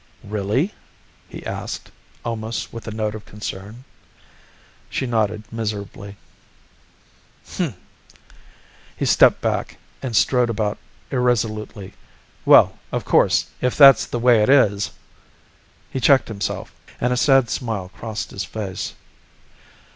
"Really?" 0.23 0.73
he 1.29 1.45
asked, 1.45 1.91
almost 2.25 2.73
with 2.73 2.87
a 2.87 2.91
note 2.91 3.13
of 3.13 3.23
concern. 3.23 3.83
She 4.89 5.05
nodded 5.05 5.43
miserably. 5.53 6.17
"Hmm!" 7.47 7.77
He 8.97 9.05
stepped 9.05 9.41
back 9.41 9.77
and 10.01 10.15
strode 10.15 10.49
about 10.49 10.79
irresolutely. 11.11 11.93
"Well, 12.45 12.79
of 12.91 13.05
course, 13.05 13.45
if 13.61 13.77
that's 13.77 14.07
the 14.07 14.17
way 14.17 14.41
it 14.41 14.49
is..." 14.49 14.89
He 15.93 15.99
checked 15.99 16.29
himself 16.29 16.73
and 16.99 17.13
a 17.13 17.15
sad 17.15 17.51
smile 17.51 17.89
crossed 17.95 18.31
his 18.31 18.43
face. 18.43 18.95